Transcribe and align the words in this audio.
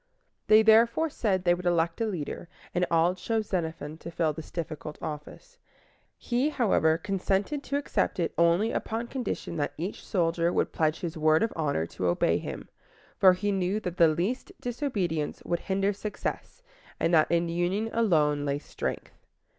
They 0.47 0.63
therefore 0.63 1.11
said 1.11 1.43
they 1.43 1.53
would 1.53 1.67
elect 1.67 2.01
a 2.01 2.07
leader, 2.07 2.49
and 2.73 2.87
all 2.89 3.13
chose 3.13 3.45
Xenophon 3.45 3.99
to 3.99 4.09
fill 4.09 4.33
this 4.33 4.49
difficult 4.49 4.97
office. 4.99 5.59
He, 6.17 6.49
however, 6.49 6.97
consented 6.97 7.61
to 7.65 7.77
accept 7.77 8.19
it 8.19 8.33
only 8.35 8.71
upon 8.71 9.05
condition 9.09 9.57
that 9.57 9.73
each 9.77 10.03
soldier 10.03 10.51
would 10.51 10.71
pledge 10.73 11.01
his 11.01 11.17
word 11.19 11.43
of 11.43 11.53
honor 11.55 11.85
to 11.85 12.07
obey 12.07 12.39
him; 12.39 12.67
for 13.19 13.33
he 13.33 13.51
knew 13.51 13.79
that 13.81 13.97
the 13.97 14.07
least 14.07 14.51
disobedience 14.59 15.43
would 15.45 15.59
hinder 15.59 15.93
success, 15.93 16.63
and 16.99 17.13
that 17.13 17.29
in 17.29 17.47
union 17.47 17.91
alone 17.93 18.43
lay 18.43 18.57
strength. 18.57 19.21